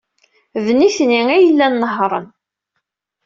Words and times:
D 0.63 0.67
nitni 0.79 1.21
ay 1.35 1.43
yellan 1.45 1.73
nehhṛen. 1.81 2.27